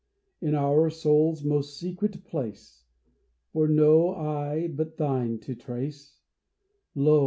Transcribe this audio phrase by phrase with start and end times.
[0.41, 2.85] In our soul's most secret place,
[3.53, 6.17] For no eye but thine to trace,
[6.95, 7.19] Lo